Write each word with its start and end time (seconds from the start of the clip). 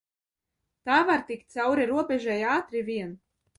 Tā 0.89 0.95
var 1.09 1.21
tikt 1.27 1.53
cauri 1.57 1.87
robežai 1.93 2.41
ātri 2.57 2.85
vien. 2.91 3.17